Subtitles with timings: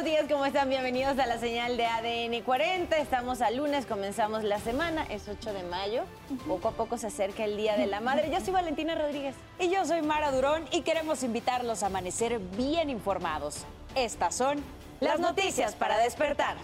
[0.00, 0.68] buenos días, ¿cómo están?
[0.68, 2.98] Bienvenidos a la señal de ADN 40.
[2.98, 6.04] Estamos a lunes, comenzamos la semana, es 8 de mayo.
[6.46, 8.30] Poco a poco se acerca el Día de la Madre.
[8.30, 9.34] Yo soy Valentina Rodríguez.
[9.58, 13.64] Y yo soy Mara Durón y queremos invitarlos a amanecer bien informados.
[13.96, 14.62] Estas son
[15.00, 16.54] las noticias para despertar.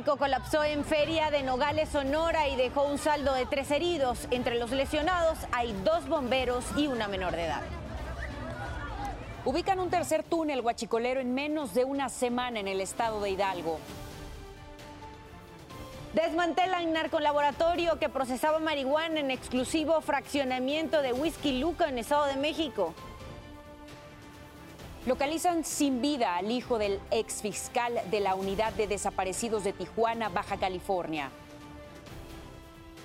[0.00, 4.28] Mecánico colapsó en Feria de Nogales, Sonora y dejó un saldo de tres heridos.
[4.30, 7.60] Entre los lesionados hay dos bomberos y una menor de edad.
[9.44, 13.78] Ubican un tercer túnel guachicolero en menos de una semana en el estado de Hidalgo.
[16.14, 22.94] Desmantelan narcolaboratorio que procesaba marihuana en exclusivo fraccionamiento de Whisky Luca en Estado de México.
[25.06, 30.28] Localizan sin vida al hijo del ex fiscal de la Unidad de Desaparecidos de Tijuana,
[30.28, 31.30] Baja California.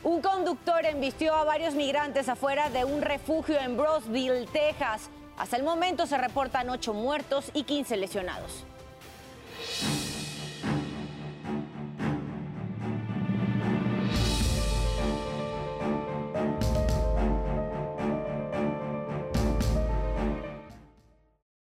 [0.04, 5.10] Un conductor embistió a varios migrantes afuera de un refugio en Brosville, Texas.
[5.38, 8.66] Hasta el momento se reportan 8 muertos y 15 lesionados.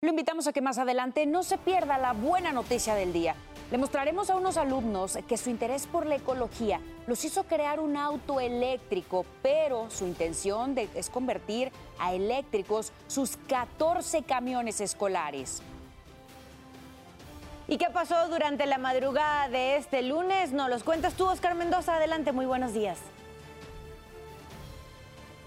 [0.03, 3.35] Lo invitamos a que más adelante no se pierda la buena noticia del día.
[3.71, 7.99] Le mostraremos a unos alumnos que su interés por la ecología los hizo crear un
[7.99, 15.61] auto eléctrico, pero su intención es convertir a eléctricos sus 14 camiones escolares.
[17.69, 20.53] ¿Y qué pasó durante la madrugada de este lunes?
[20.53, 21.97] Nos los cuentas tú, Oscar Mendoza.
[21.97, 22.97] Adelante, muy buenos días.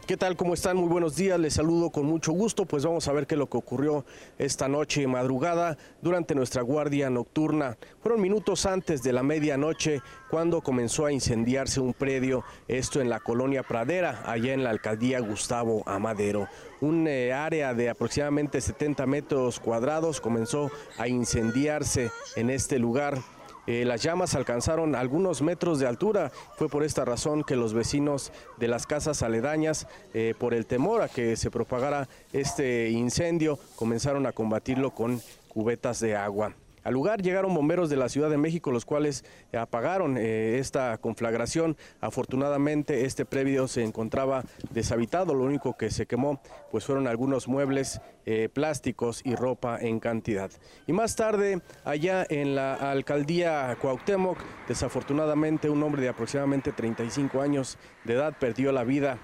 [0.06, 0.36] ¿Qué tal?
[0.36, 0.76] ¿Cómo están?
[0.76, 1.40] Muy buenos días.
[1.40, 2.66] Les saludo con mucho gusto.
[2.66, 4.04] Pues vamos a ver qué es lo que ocurrió
[4.38, 7.78] esta noche madrugada durante nuestra guardia nocturna.
[8.02, 13.22] Fueron minutos antes de la medianoche cuando comenzó a incendiarse un predio, esto en la
[13.22, 16.50] colonia Pradera, allá en la alcaldía Gustavo Amadero.
[16.82, 23.20] Un eh, área de aproximadamente 70 metros cuadrados comenzó a incendiarse en este lugar.
[23.66, 26.32] Eh, las llamas alcanzaron algunos metros de altura.
[26.58, 31.02] Fue por esta razón que los vecinos de las casas aledañas, eh, por el temor
[31.02, 36.54] a que se propagara este incendio, comenzaron a combatirlo con cubetas de agua.
[36.84, 39.24] Al lugar llegaron bomberos de la Ciudad de México, los cuales
[39.58, 41.78] apagaron eh, esta conflagración.
[42.02, 45.34] Afortunadamente, este predio se encontraba deshabitado.
[45.34, 46.42] Lo único que se quemó,
[46.72, 50.52] pues fueron algunos muebles, eh, plásticos y ropa en cantidad.
[50.88, 57.78] Y más tarde, allá en la alcaldía Cuauhtémoc, desafortunadamente, un hombre de aproximadamente 35 años
[58.04, 59.20] de edad perdió la vida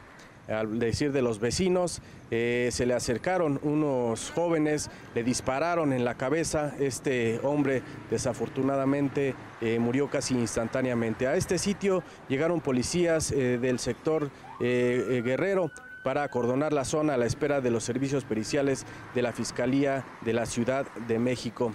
[0.50, 2.02] al decir de los vecinos,
[2.32, 9.80] eh, se le acercaron unos jóvenes, le dispararon en la cabeza, este hombre desafortunadamente eh,
[9.80, 11.28] murió casi instantáneamente.
[11.28, 14.30] A este sitio llegaron policías eh, del sector
[14.60, 15.72] Guerrero
[16.04, 18.86] para acordonar la zona a la espera de los servicios periciales
[19.16, 21.72] de la Fiscalía de la Ciudad de México.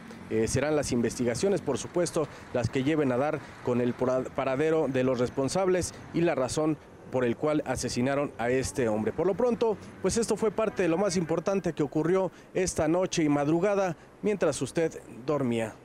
[0.46, 5.18] Serán las investigaciones, por supuesto, las que lleven a dar con el paradero de los
[5.18, 6.76] responsables y la razón
[7.14, 9.12] por el cual asesinaron a este hombre.
[9.12, 13.22] Por lo pronto, pues esto fue parte de lo más importante que ocurrió esta noche
[13.22, 15.76] y madrugada mientras usted dormía.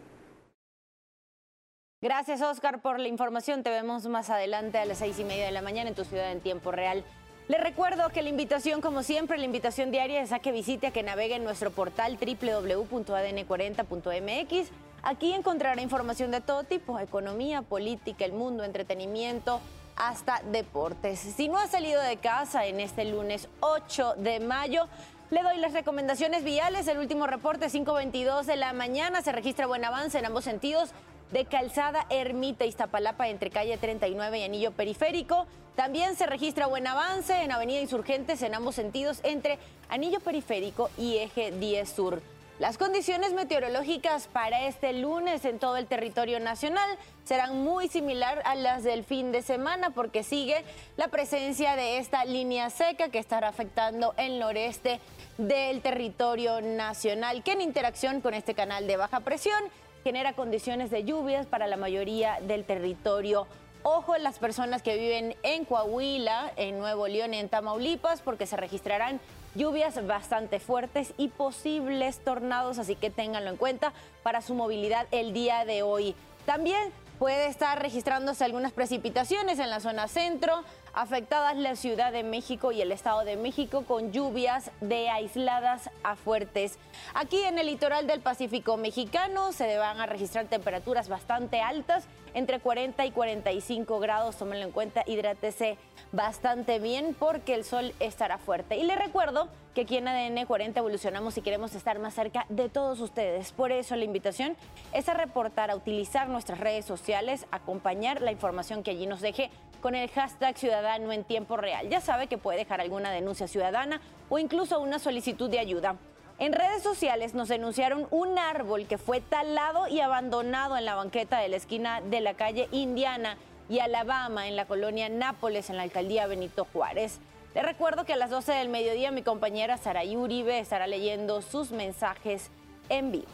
[2.02, 3.62] Gracias, Oscar, por la información.
[3.62, 6.32] Te vemos más adelante a las seis y media de la mañana en tu ciudad
[6.32, 7.06] en tiempo real.
[7.48, 10.92] Les recuerdo que la invitación, como siempre, la invitación diaria es a que visite, a
[10.92, 14.72] que navegue en nuestro portal www.adn40.mx.
[15.04, 19.62] Aquí encontrará información de todo tipo, economía, política, el mundo, entretenimiento,
[20.00, 21.20] hasta deportes.
[21.20, 24.88] Si no ha salido de casa en este lunes 8 de mayo,
[25.30, 26.88] le doy las recomendaciones viales.
[26.88, 30.90] El último reporte, 5.22 de la mañana, se registra buen avance en ambos sentidos
[31.32, 35.46] de Calzada Ermita Iztapalapa entre calle 39 y Anillo Periférico.
[35.76, 39.60] También se registra buen avance en Avenida Insurgentes en ambos sentidos entre
[39.90, 42.22] Anillo Periférico y Eje 10 Sur.
[42.60, 46.90] Las condiciones meteorológicas para este lunes en todo el territorio nacional
[47.24, 50.66] serán muy similar a las del fin de semana porque sigue
[50.98, 55.00] la presencia de esta línea seca que estará afectando el noreste
[55.38, 59.64] del territorio nacional, que en interacción con este canal de baja presión
[60.04, 63.48] genera condiciones de lluvias para la mayoría del territorio
[63.84, 69.22] Ojo las personas que viven en Coahuila, en Nuevo León, en Tamaulipas, porque se registrarán
[69.56, 75.32] lluvias bastante fuertes y posibles tornados, así que ténganlo en cuenta para su movilidad el
[75.32, 76.14] día de hoy.
[76.46, 80.64] También puede estar registrándose algunas precipitaciones en la zona centro,
[80.94, 86.16] afectadas la Ciudad de México y el Estado de México con lluvias de aisladas a
[86.16, 86.78] fuertes.
[87.14, 92.60] Aquí en el litoral del Pacífico mexicano se van a registrar temperaturas bastante altas, entre
[92.60, 95.78] 40 y 45 grados, tómenlo en cuenta, hidrátese
[96.12, 98.78] bastante bien porque el sol estará fuerte.
[98.78, 99.48] Y le recuerdo
[99.80, 103.54] que aquí en ADN 40 evolucionamos y queremos estar más cerca de todos ustedes.
[103.54, 104.58] Por eso la invitación
[104.92, 109.50] es a reportar, a utilizar nuestras redes sociales, acompañar la información que allí nos deje
[109.80, 111.88] con el hashtag ciudadano en tiempo real.
[111.88, 115.96] Ya sabe que puede dejar alguna denuncia ciudadana o incluso una solicitud de ayuda.
[116.40, 121.40] En redes sociales nos denunciaron un árbol que fue talado y abandonado en la banqueta
[121.40, 123.38] de la esquina de la calle Indiana
[123.70, 127.22] y Alabama en la colonia Nápoles en la alcaldía Benito Juárez.
[127.56, 131.72] Le recuerdo que a las 12 del mediodía mi compañera Saraí Uribe estará leyendo sus
[131.72, 132.52] mensajes
[132.90, 133.28] en vivo.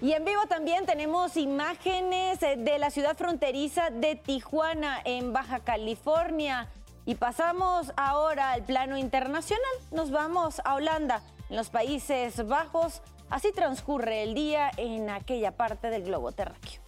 [0.00, 6.68] Y en vivo también tenemos imágenes de la ciudad fronteriza de Tijuana, en Baja California.
[7.04, 9.64] Y pasamos ahora al plano internacional.
[9.90, 13.00] Nos vamos a Holanda, en los Países Bajos.
[13.28, 16.87] Así transcurre el día en aquella parte del globo terráqueo.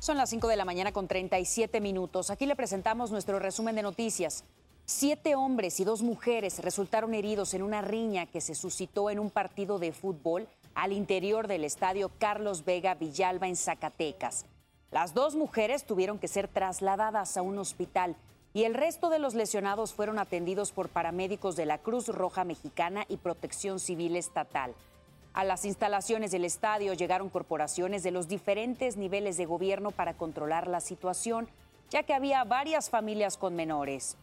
[0.00, 2.30] Son las 5 de la mañana con 37 minutos.
[2.30, 4.44] Aquí le presentamos nuestro resumen de noticias.
[4.86, 9.28] Siete hombres y dos mujeres resultaron heridos en una riña que se suscitó en un
[9.28, 14.46] partido de fútbol al interior del estadio Carlos Vega Villalba en Zacatecas.
[14.90, 18.16] Las dos mujeres tuvieron que ser trasladadas a un hospital
[18.54, 23.04] y el resto de los lesionados fueron atendidos por paramédicos de la Cruz Roja Mexicana
[23.06, 24.74] y Protección Civil Estatal.
[25.32, 30.66] A las instalaciones del estadio llegaron corporaciones de los diferentes niveles de gobierno para controlar
[30.66, 31.48] la situación,
[31.88, 34.16] ya que había varias familias con menores.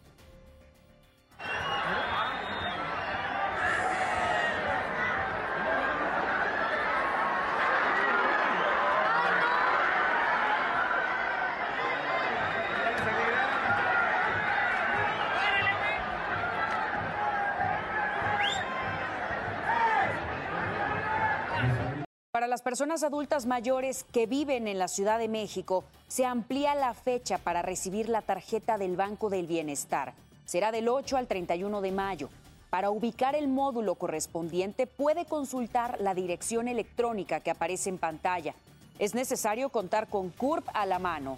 [22.47, 26.94] Para las personas adultas mayores que viven en la Ciudad de México, se amplía la
[26.94, 30.13] fecha para recibir la tarjeta del Banco del Bienestar
[30.45, 32.29] será del 8 al 31 de mayo.
[32.69, 38.55] Para ubicar el módulo correspondiente puede consultar la dirección electrónica que aparece en pantalla.
[38.97, 41.38] Es necesario contar con CURP a la mano.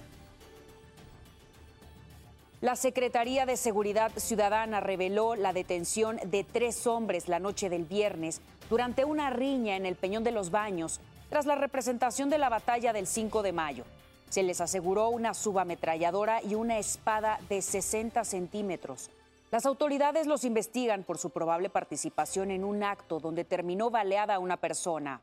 [2.61, 8.41] La Secretaría de Seguridad Ciudadana reveló la detención de tres hombres la noche del viernes
[8.69, 11.00] durante una riña en el Peñón de los Baños
[11.30, 13.83] tras la representación de la batalla del 5 de mayo.
[14.30, 19.10] Se les aseguró una subametralladora y una espada de 60 centímetros.
[19.51, 24.57] Las autoridades los investigan por su probable participación en un acto donde terminó baleada una
[24.57, 25.21] persona.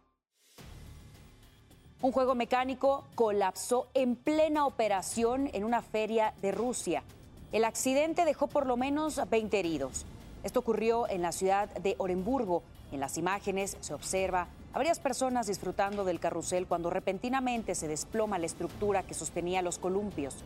[2.03, 7.05] Un juego mecánico colapsó en plena operación en una feria de Rusia.
[7.53, 10.05] El accidente dejó por lo menos 20 heridos.
[10.43, 12.63] Esto ocurrió en la ciudad de Orenburgo.
[12.93, 18.39] En las imágenes se observa a varias personas disfrutando del carrusel cuando repentinamente se desploma
[18.39, 20.37] la estructura que sostenía los columpios.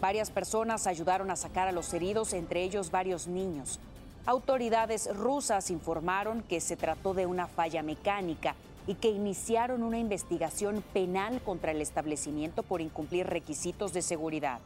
[0.00, 3.80] Varias personas ayudaron a sacar a los heridos, entre ellos varios niños.
[4.26, 8.54] Autoridades rusas informaron que se trató de una falla mecánica
[8.86, 14.60] y que iniciaron una investigación penal contra el establecimiento por incumplir requisitos de seguridad.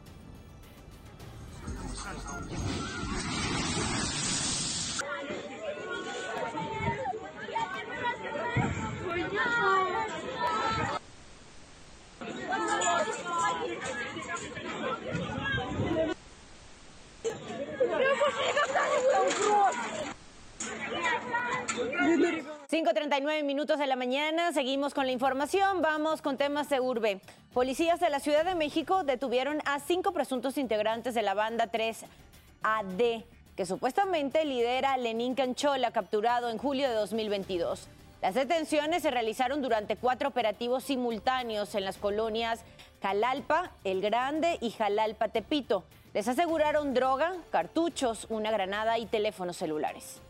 [22.85, 27.19] 5.39 minutos de la mañana, seguimos con la información, vamos con temas de urbe.
[27.51, 33.25] Policías de la Ciudad de México detuvieron a cinco presuntos integrantes de la banda 3AD,
[33.55, 37.87] que supuestamente lidera Lenín Canchola, capturado en julio de 2022.
[38.21, 42.59] Las detenciones se realizaron durante cuatro operativos simultáneos en las colonias
[43.01, 45.85] Jalalpa, El Grande y Jalalpa Tepito.
[46.13, 50.21] Les aseguraron droga, cartuchos, una granada y teléfonos celulares.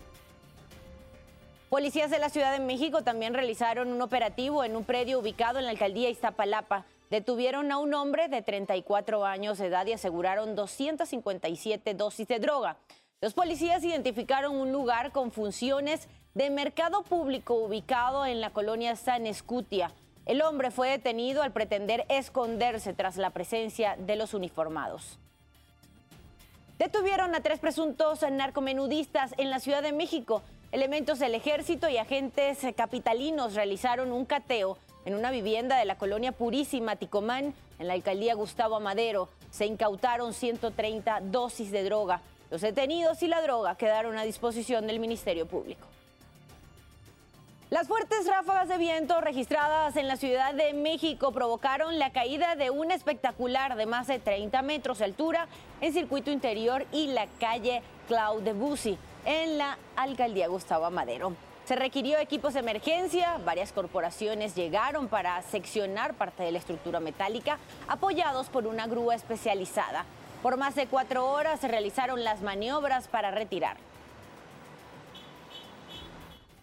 [1.76, 5.66] Policías de la Ciudad de México también realizaron un operativo en un predio ubicado en
[5.66, 6.86] la alcaldía Iztapalapa.
[7.10, 12.78] Detuvieron a un hombre de 34 años de edad y aseguraron 257 dosis de droga.
[13.20, 19.28] Los policías identificaron un lugar con funciones de mercado público ubicado en la colonia San
[19.28, 19.92] Escutia.
[20.26, 25.20] El hombre fue detenido al pretender esconderse tras la presencia de los uniformados.
[26.80, 30.42] Detuvieron a tres presuntos narcomenudistas en la Ciudad de México.
[30.72, 36.32] Elementos del ejército y agentes capitalinos realizaron un cateo en una vivienda de la colonia
[36.32, 39.30] Purísima Ticomán, en la alcaldía Gustavo Amadero.
[39.52, 42.22] Se incautaron 130 dosis de droga.
[42.50, 45.88] Los detenidos y la droga quedaron a disposición del Ministerio Público.
[47.70, 52.70] Las fuertes ráfagas de viento registradas en la Ciudad de México provocaron la caída de
[52.70, 55.48] un espectacular de más de 30 metros de altura
[55.82, 61.34] en circuito interior y la calle Claude Debussy en la alcaldía Gustavo Amadero.
[61.66, 67.58] Se requirió equipos de emergencia, varias corporaciones llegaron para seccionar parte de la estructura metálica,
[67.88, 70.06] apoyados por una grúa especializada.
[70.44, 73.78] Por más de cuatro horas se realizaron las maniobras para retirar.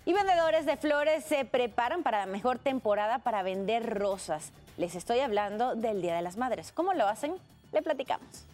[0.04, 4.52] Y vendedores de flores se preparan para la mejor temporada para vender rosas.
[4.76, 6.73] Les estoy hablando del Día de las Madres.
[6.73, 7.35] ¿Cómo lo hacen?
[7.73, 8.47] Le platicamos.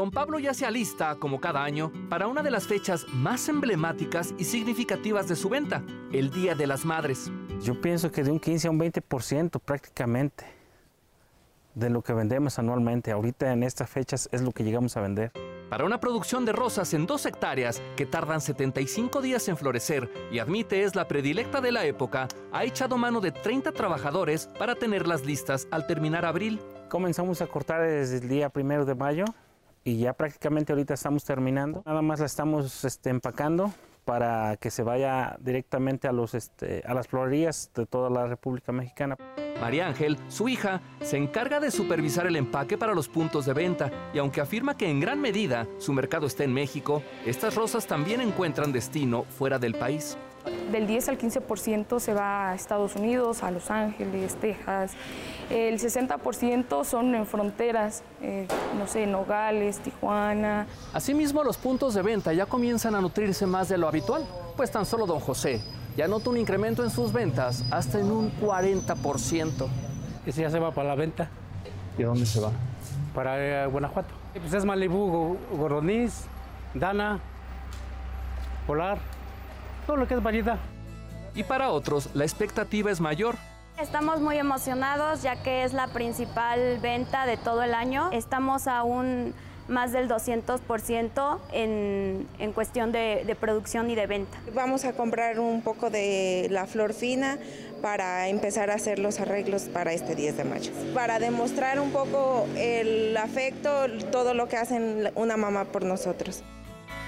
[0.00, 4.32] Don Pablo ya se alista, como cada año, para una de las fechas más emblemáticas
[4.38, 7.30] y significativas de su venta, el Día de las Madres.
[7.60, 10.46] Yo pienso que de un 15 a un 20% prácticamente
[11.74, 13.12] de lo que vendemos anualmente.
[13.12, 15.32] Ahorita en estas fechas es lo que llegamos a vender.
[15.68, 20.38] Para una producción de rosas en dos hectáreas que tardan 75 días en florecer y
[20.38, 25.26] admite es la predilecta de la época, ha echado mano de 30 trabajadores para tenerlas
[25.26, 26.58] listas al terminar abril.
[26.88, 29.26] Comenzamos a cortar desde el día primero de mayo
[29.84, 31.82] y ya prácticamente ahorita estamos terminando.
[31.86, 33.72] Nada más la estamos este, empacando
[34.04, 38.72] para que se vaya directamente a, los, este, a las florerías de toda la República
[38.72, 39.16] Mexicana.
[39.60, 43.90] María Ángel, su hija, se encarga de supervisar el empaque para los puntos de venta
[44.14, 48.20] y aunque afirma que en gran medida su mercado está en México, estas rosas también
[48.20, 50.16] encuentran destino fuera del país.
[50.72, 54.92] Del 10 al 15% se va a Estados Unidos, a Los Ángeles, Texas.
[55.50, 58.46] El 60% son en fronteras, eh,
[58.78, 60.66] no sé, Nogales, Tijuana.
[60.92, 64.24] Asimismo, los puntos de venta ya comienzan a nutrirse más de lo habitual,
[64.56, 65.60] pues tan solo don José
[65.96, 69.68] ya nota un incremento en sus ventas hasta en un 40%.
[70.24, 71.28] Ese ya se va para la venta.
[71.98, 72.52] ¿Y dónde se va?
[73.14, 74.08] Para eh, Guanajuato.
[74.32, 76.24] Pues es Malibú, Goroniz,
[76.72, 77.20] Dana,
[78.66, 78.98] Polar,
[79.90, 80.58] todo lo que es variedad.
[81.34, 83.34] Y para otros, la expectativa es mayor.
[83.76, 88.08] Estamos muy emocionados ya que es la principal venta de todo el año.
[88.12, 89.34] Estamos aún
[89.66, 94.38] más del 200% en, en cuestión de, de producción y de venta.
[94.54, 97.38] Vamos a comprar un poco de la flor fina
[97.82, 100.70] para empezar a hacer los arreglos para este 10 de mayo.
[100.94, 106.44] Para demostrar un poco el afecto, todo lo que hacen una mamá por nosotros.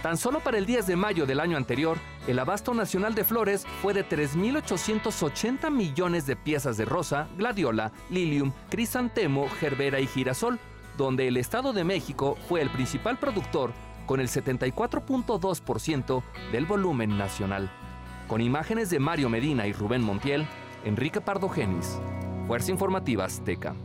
[0.02, 3.64] Tan solo para el 10 de mayo del año anterior, el abasto nacional de flores
[3.80, 10.58] fue de 3.880 millones de piezas de rosa, gladiola, lilium, crisantemo, gerbera y girasol,
[10.98, 13.72] donde el Estado de México fue el principal productor
[14.06, 17.70] con el 74.2% del volumen nacional.
[18.26, 20.48] Con imágenes de Mario Medina y Rubén Montiel,
[20.84, 22.00] Enrique Pardo Genis,
[22.48, 23.76] Fuerza Informativa Azteca.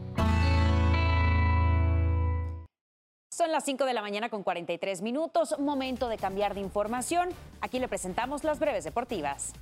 [3.37, 7.29] Son las 5 de la mañana con 43 minutos, momento de cambiar de información.
[7.61, 9.53] Aquí le presentamos las breves deportivas.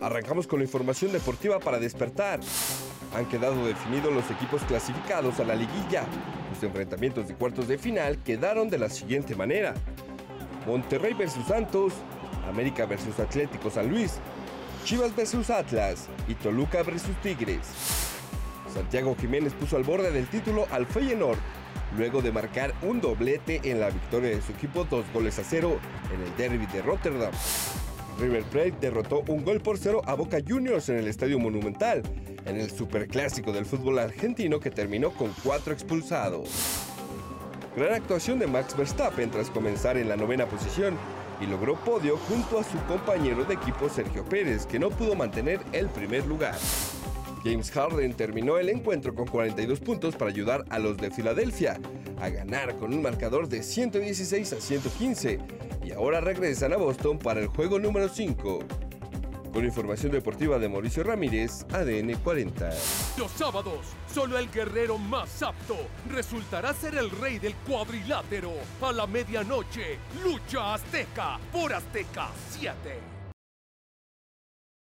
[0.00, 2.40] Arrancamos con la información deportiva para despertar.
[3.14, 6.02] Han quedado definidos los equipos clasificados a la liguilla.
[6.52, 9.74] Los enfrentamientos de cuartos de final quedaron de la siguiente manera.
[10.66, 11.92] Monterrey versus Santos,
[12.48, 14.18] América versus Atlético San Luis,
[14.84, 18.13] Chivas versus Atlas y Toluca versus Tigres.
[18.74, 21.38] Santiago Jiménez puso al borde del título al Feyenoord
[21.96, 25.78] luego de marcar un doblete en la victoria de su equipo dos goles a cero
[26.12, 27.32] en el derby de Rotterdam.
[28.18, 32.02] River Plate derrotó un gol por cero a Boca Juniors en el Estadio Monumental,
[32.46, 36.48] en el superclásico del fútbol argentino que terminó con cuatro expulsados.
[37.76, 40.96] Gran actuación de Max Verstappen tras comenzar en la novena posición
[41.40, 45.60] y logró podio junto a su compañero de equipo Sergio Pérez, que no pudo mantener
[45.72, 46.54] el primer lugar.
[47.44, 51.78] James Harden terminó el encuentro con 42 puntos para ayudar a los de Filadelfia
[52.18, 55.38] a ganar con un marcador de 116 a 115
[55.84, 58.60] y ahora regresan a Boston para el juego número 5.
[59.52, 62.70] Con información deportiva de Mauricio Ramírez, ADN 40.
[63.18, 65.76] Los sábados, solo el guerrero más apto
[66.10, 68.52] resultará ser el rey del cuadrilátero.
[68.80, 73.13] A la medianoche, lucha azteca por Azteca 7.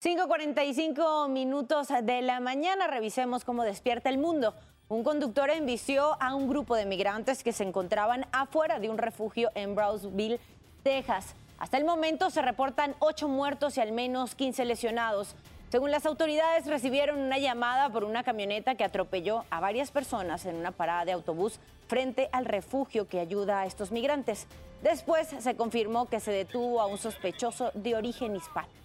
[0.03, 4.55] 5.45 minutos de la mañana, revisemos cómo despierta el mundo.
[4.89, 9.51] Un conductor envició a un grupo de migrantes que se encontraban afuera de un refugio
[9.53, 10.39] en Brownsville,
[10.81, 11.35] Texas.
[11.59, 15.35] Hasta el momento se reportan ocho muertos y al menos 15 lesionados.
[15.69, 20.55] Según las autoridades, recibieron una llamada por una camioneta que atropelló a varias personas en
[20.55, 24.47] una parada de autobús frente al refugio que ayuda a estos migrantes.
[24.81, 28.80] Después se confirmó que se detuvo a un sospechoso de origen hispano.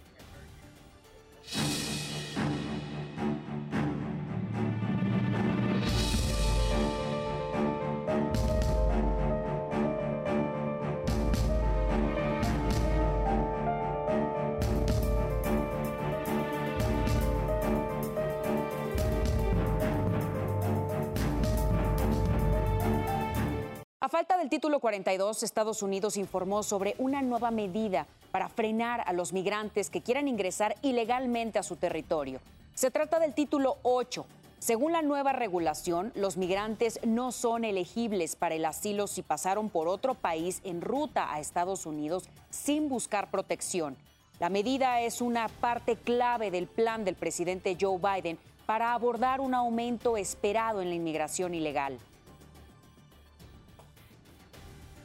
[24.07, 29.13] A falta del título 42, Estados Unidos informó sobre una nueva medida para frenar a
[29.13, 32.39] los migrantes que quieran ingresar ilegalmente a su territorio.
[32.75, 34.27] Se trata del título 8.
[34.59, 39.87] Según la nueva regulación, los migrantes no son elegibles para el asilo si pasaron por
[39.87, 43.97] otro país en ruta a Estados Unidos sin buscar protección.
[44.39, 49.55] La medida es una parte clave del plan del presidente Joe Biden para abordar un
[49.55, 51.97] aumento esperado en la inmigración ilegal.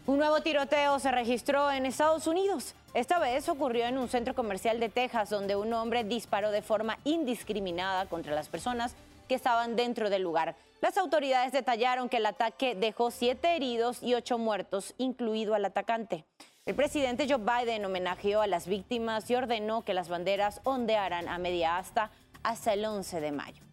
[0.07, 2.75] Un nuevo tiroteo se registró en Estados Unidos.
[2.95, 6.99] Esta vez ocurrió en un centro comercial de Texas donde un hombre disparó de forma
[7.05, 8.95] indiscriminada contra las personas
[9.29, 10.57] que estaban dentro del lugar.
[10.83, 16.27] Las autoridades detallaron que el ataque dejó siete heridos y ocho muertos, incluido al atacante.
[16.67, 21.39] El presidente Joe Biden homenajeó a las víctimas y ordenó que las banderas ondearan a
[21.39, 22.11] media asta
[22.43, 23.72] hasta el 11 de mayo.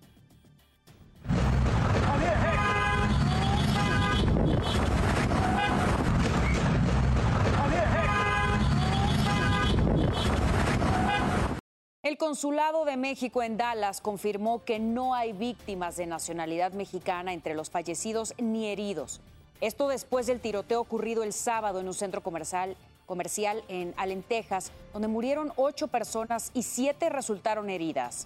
[12.10, 17.54] El Consulado de México en Dallas confirmó que no hay víctimas de nacionalidad mexicana entre
[17.54, 19.22] los fallecidos ni heridos.
[19.62, 22.76] Esto después del tiroteo ocurrido el sábado en un centro comercial,
[23.06, 28.26] comercial en Allen, Texas, donde murieron ocho personas y siete resultaron heridas.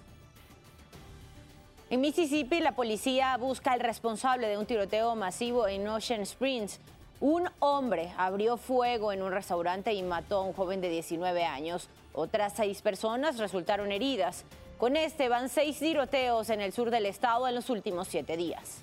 [1.90, 6.80] En Mississippi, la policía busca al responsable de un tiroteo masivo en Ocean Springs.
[7.20, 11.90] Un hombre abrió fuego en un restaurante y mató a un joven de 19 años.
[12.14, 14.44] Otras seis personas resultaron heridas.
[14.78, 18.78] Con este van seis tiroteos en el sur del estado en los últimos siete días.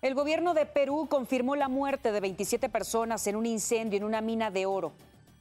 [0.00, 4.20] El gobierno de Perú confirmó la muerte de 27 personas en un incendio en una
[4.20, 4.92] mina de oro.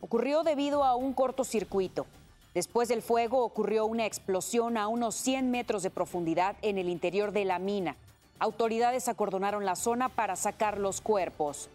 [0.02, 2.06] Ocurrió debido a un cortocircuito.
[2.54, 7.32] Después del fuego ocurrió una explosión a unos 100 metros de profundidad en el interior
[7.32, 7.96] de la mina.
[8.40, 11.70] Autoridades acordonaron la zona para sacar los cuerpos.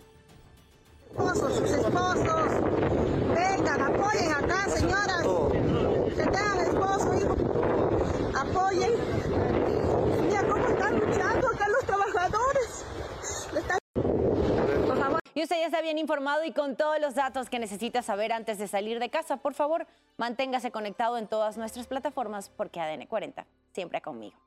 [1.17, 2.53] sus esposos,
[3.37, 5.23] vengan, apoyen acá, señoras.
[6.17, 7.37] Que tengan esposo, hijo.
[8.39, 8.93] Apoyen.
[10.23, 12.85] Mira cómo están luchando acá los trabajadores.
[15.35, 18.57] Y usted ya está bien informado y con todos los datos que necesita saber antes
[18.57, 19.37] de salir de casa.
[19.37, 24.46] Por favor, manténgase conectado en todas nuestras plataformas porque ADN 40 siempre conmigo.